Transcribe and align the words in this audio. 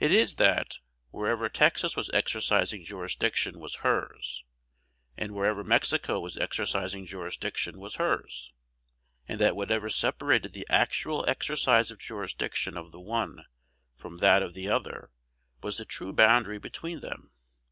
It 0.00 0.10
is, 0.10 0.34
that, 0.34 0.78
wherever 1.12 1.48
Texas 1.48 1.94
was 1.94 2.10
exercising 2.12 2.82
jurisdiction 2.84 3.60
was 3.60 3.76
hers; 3.86 4.42
and 5.16 5.30
wherever 5.32 5.62
Mexico 5.62 6.18
was 6.18 6.36
exercising 6.36 7.06
jurisdiction 7.06 7.78
was 7.78 7.94
hers; 7.94 8.50
and 9.28 9.40
that 9.40 9.54
whatever 9.54 9.90
separated 9.90 10.54
the 10.54 10.66
actual 10.68 11.24
exercise 11.28 11.92
of 11.92 12.00
jurisdiction 12.00 12.76
of 12.76 12.90
the 12.90 12.98
one 13.00 13.44
from 13.94 14.18
that 14.18 14.42
of 14.42 14.54
the 14.54 14.68
other 14.68 15.12
was 15.62 15.78
the 15.78 15.84
true 15.84 16.12
boundary 16.12 16.58
between 16.58 16.98
them. 16.98 17.30